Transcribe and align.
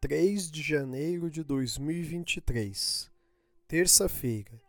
3 0.00 0.50
de 0.50 0.60
janeiro 0.60 1.30
de 1.30 1.44
2023, 1.44 3.12
terça-feira, 3.68 4.60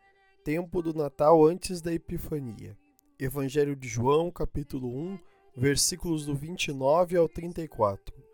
tempo 0.43 0.83
do 0.83 0.93
Natal 0.93 1.43
antes 1.43 1.81
da 1.81 1.91
Epifania. 1.91 2.77
Evangelho 3.19 3.75
de 3.75 3.87
João, 3.87 4.29
capítulo 4.29 4.87
1, 4.87 5.19
versículos 5.57 6.27
do 6.27 6.35
29 6.35 7.17
ao 7.17 7.27
34. 7.27 8.24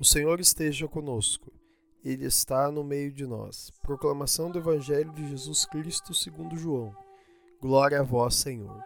O 0.00 0.04
Senhor 0.04 0.40
esteja 0.40 0.88
conosco. 0.88 1.52
Ele 2.02 2.24
está 2.24 2.70
no 2.70 2.82
meio 2.82 3.12
de 3.12 3.26
nós. 3.26 3.70
Proclamação 3.82 4.50
do 4.50 4.58
Evangelho 4.58 5.12
de 5.12 5.28
Jesus 5.28 5.66
Cristo 5.66 6.14
segundo 6.14 6.56
João. 6.56 6.96
Glória 7.60 8.00
a 8.00 8.02
vós, 8.02 8.36
Senhor. 8.36 8.82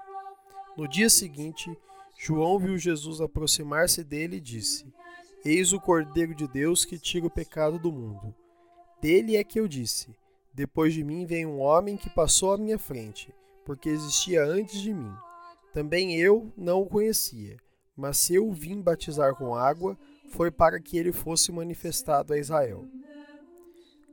No 0.76 0.88
dia 0.88 1.08
seguinte, 1.08 1.70
João 2.18 2.58
viu 2.58 2.76
Jesus 2.76 3.20
aproximar-se 3.20 4.02
dele 4.02 4.38
e 4.38 4.40
disse: 4.40 4.92
Eis 5.44 5.72
o 5.72 5.80
Cordeiro 5.80 6.34
de 6.34 6.48
Deus 6.48 6.84
que 6.84 6.98
tira 6.98 7.28
o 7.28 7.30
pecado 7.30 7.78
do 7.78 7.92
mundo. 7.92 8.34
Dele 9.00 9.36
é 9.36 9.44
que 9.44 9.60
eu 9.60 9.68
disse: 9.68 10.16
Depois 10.52 10.92
de 10.92 11.04
mim 11.04 11.24
vem 11.26 11.46
um 11.46 11.60
homem 11.60 11.96
que 11.96 12.10
passou 12.10 12.52
à 12.52 12.58
minha 12.58 12.76
frente, 12.76 13.32
porque 13.64 13.88
existia 13.88 14.44
antes 14.44 14.82
de 14.82 14.92
mim. 14.92 15.14
Também 15.72 16.16
eu 16.16 16.52
não 16.56 16.82
o 16.82 16.86
conhecia, 16.86 17.56
mas 17.96 18.18
se 18.18 18.34
eu 18.34 18.50
vim 18.50 18.82
batizar 18.82 19.36
com 19.36 19.54
água, 19.54 19.96
foi 20.34 20.50
para 20.50 20.80
que 20.80 20.98
ele 20.98 21.12
fosse 21.12 21.52
manifestado 21.52 22.32
a 22.32 22.38
Israel. 22.38 22.84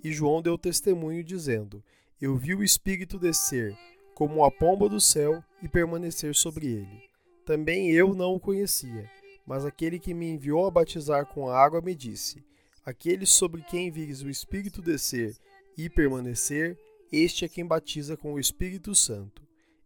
E 0.04 0.14
João 0.14 0.42
deu 0.42 0.58
testemunho, 0.58 1.24
dizendo: 1.24 1.84
Eu 2.22 2.36
vi 2.38 2.54
o 2.54 2.64
Espírito 2.64 3.18
descer, 3.18 3.76
como 4.14 4.46
a 4.46 4.52
pomba 4.52 4.88
do 4.88 5.02
céu, 5.02 5.44
e 5.64 5.68
permanecer 5.68 6.36
sobre 6.36 6.68
ele. 6.68 7.10
Também 7.44 7.90
eu 7.92 8.14
não 8.14 8.36
o 8.36 8.40
conhecia, 8.40 9.10
mas 9.46 9.66
aquele 9.66 10.00
que 10.00 10.14
me 10.14 10.30
enviou 10.30 10.66
a 10.68 10.72
batizar 10.72 11.26
com 11.26 11.50
água 11.50 11.82
me 11.82 11.96
disse: 11.96 12.44
Aquele 12.86 13.26
sobre 13.26 13.64
quem 13.64 13.90
vires 13.90 14.22
o 14.22 14.30
Espírito 14.30 14.82
descer 14.82 15.36
e 15.76 15.90
permanecer, 15.90 16.78
este 17.12 17.46
é 17.46 17.50
quem 17.50 17.66
batiza 17.66 18.16
com 18.16 18.34
o 18.34 18.40
Espírito 18.40 18.94
Santo. 18.94 19.42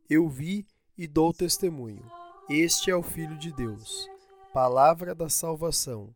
Eu 0.10 0.28
vi 0.28 0.66
e 0.98 1.08
dou 1.08 1.34
testemunho. 1.34 2.04
Este 2.50 2.92
é 2.92 2.96
o 2.96 3.02
Filho 3.02 3.38
de 3.38 3.52
Deus. 3.54 4.10
Palavra 4.54 5.16
da 5.16 5.28
salvação. 5.28 6.14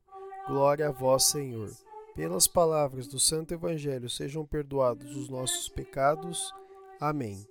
Glória 0.50 0.88
a 0.88 0.92
vós, 0.92 1.26
Senhor. 1.26 1.70
Pelas 2.16 2.48
palavras 2.48 3.06
do 3.06 3.20
Santo 3.20 3.54
Evangelho 3.54 4.10
sejam 4.10 4.44
perdoados 4.44 5.16
os 5.16 5.30
nossos 5.30 5.70
pecados. 5.70 6.52
Amém. 7.00 7.46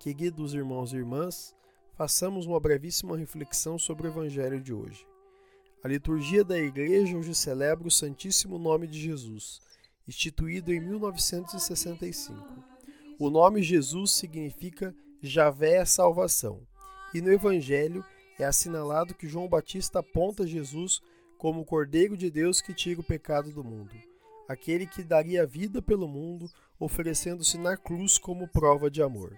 Queridos 0.00 0.54
irmãos 0.54 0.94
e 0.94 0.96
irmãs, 0.96 1.54
façamos 1.92 2.46
uma 2.46 2.58
brevíssima 2.58 3.14
reflexão 3.14 3.78
sobre 3.78 4.06
o 4.06 4.10
Evangelho 4.10 4.58
de 4.58 4.72
hoje. 4.72 5.06
A 5.84 5.88
liturgia 5.88 6.42
da 6.42 6.58
Igreja 6.58 7.14
hoje 7.14 7.34
celebra 7.34 7.86
o 7.86 7.90
Santíssimo 7.90 8.58
Nome 8.58 8.86
de 8.86 8.98
Jesus, 8.98 9.60
instituído 10.08 10.72
em 10.72 10.80
1965. 10.80 12.42
O 13.18 13.28
nome 13.28 13.62
Jesus 13.62 14.12
significa 14.12 14.94
Javé 15.20 15.74
é 15.74 15.84
salvação. 15.84 16.66
E 17.12 17.20
no 17.20 17.30
Evangelho 17.30 18.02
é 18.38 18.46
assinalado 18.46 19.14
que 19.14 19.28
João 19.28 19.46
Batista 19.46 19.98
aponta 19.98 20.46
Jesus 20.46 21.02
como 21.38 21.60
o 21.60 21.64
Cordeiro 21.64 22.16
de 22.16 22.30
Deus 22.30 22.60
que 22.60 22.72
tira 22.72 23.00
o 23.00 23.04
pecado 23.04 23.50
do 23.50 23.62
mundo, 23.62 23.94
aquele 24.48 24.86
que 24.86 25.02
daria 25.02 25.46
vida 25.46 25.82
pelo 25.82 26.08
mundo, 26.08 26.50
oferecendo-se 26.78 27.58
na 27.58 27.76
cruz 27.76 28.18
como 28.18 28.48
prova 28.48 28.90
de 28.90 29.02
amor. 29.02 29.36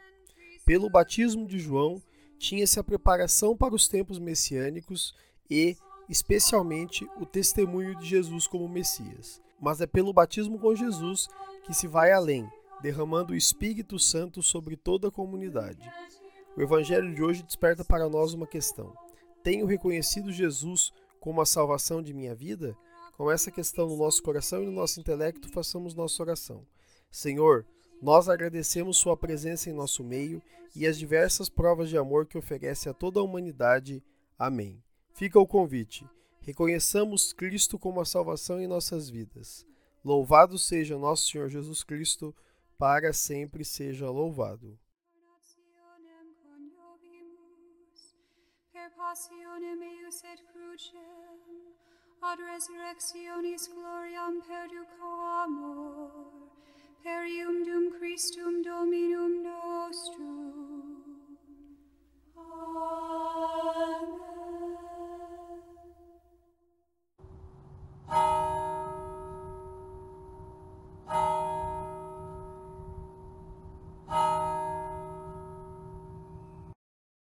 Pelo 0.65 0.91
batismo 0.91 1.47
de 1.47 1.59
João, 1.59 2.03
tinha-se 2.39 2.79
a 2.79 2.85
preparação 2.85 3.57
para 3.57 3.75
os 3.75 3.89
tempos 3.89 4.19
messiânicos 4.19 5.15
e, 5.51 5.77
especialmente, 6.09 7.09
o 7.21 7.27
testemunho 7.27 7.97
de 7.97 8.07
Jesus 8.07 8.47
como 8.47 8.69
Messias. 8.69 9.41
Mas 9.61 9.81
é 9.81 9.87
pelo 9.87 10.13
batismo 10.13 10.59
com 10.59 10.75
Jesus 10.75 11.29
que 11.65 11.75
se 11.75 11.89
vai 11.89 12.13
além, 12.13 12.49
derramando 12.81 13.33
o 13.33 13.37
Espírito 13.37 13.99
Santo 13.99 14.43
sobre 14.43 14.77
toda 14.77 15.09
a 15.09 15.13
comunidade. 15.13 15.91
O 16.57 16.63
Evangelho 16.63 17.15
de 17.15 17.23
hoje 17.23 17.43
desperta 17.43 17.85
para 17.85 18.09
nós 18.09 18.35
uma 18.35 18.47
questão: 18.47 18.93
Tenho 19.43 19.67
reconhecido 19.67 20.33
Jesus 20.33 20.93
como 21.21 21.41
a 21.41 21.47
salvação 21.47 22.03
de 22.03 22.15
minha 22.15 22.35
vida? 22.35 22.77
Com 23.17 23.31
essa 23.31 23.51
questão 23.51 23.89
no 23.89 23.97
nosso 23.97 24.23
coração 24.23 24.63
e 24.63 24.67
no 24.67 24.73
nosso 24.73 25.01
intelecto, 25.01 25.51
façamos 25.51 25.95
nossa 25.95 26.23
oração. 26.23 26.67
Senhor, 27.11 27.67
nós 28.01 28.29
agradecemos 28.29 28.97
Sua 28.97 29.17
presença 29.17 29.69
em 29.69 29.73
nosso 29.73 30.05
meio 30.05 30.41
e 30.75 30.87
as 30.87 30.99
diversas 30.99 31.49
provas 31.49 31.89
de 31.89 31.99
amor 31.99 32.27
que 32.27 32.39
oferece 32.39 32.89
a 32.89 32.95
toda 32.95 33.19
a 33.19 33.23
humanidade. 33.23 34.03
Amém. 34.39 34.83
Fica 35.15 35.39
o 35.41 35.47
convite. 35.47 36.07
Reconheçamos 36.41 37.33
Cristo 37.33 37.79
como 37.79 38.01
a 38.01 38.05
salvação 38.05 38.61
em 38.61 38.69
nossas 38.69 39.11
vidas. 39.11 39.67
Louvado 40.05 40.57
seja 40.57 40.97
nosso 40.97 41.29
Senhor 41.29 41.49
Jesus 41.49 41.83
Cristo 41.83 42.35
para 42.79 43.13
sempre 43.13 43.65
seja 43.65 44.09
louvado. 44.09 44.79
Passionem 49.09 49.81
eius 49.83 50.19
et 50.33 50.41
crucem, 50.53 51.39
ad 52.31 52.39
resurrectionis 52.49 53.65
gloriam 53.75 54.35
perduco 54.49 55.13
amor, 55.45 56.11
per 56.67 56.78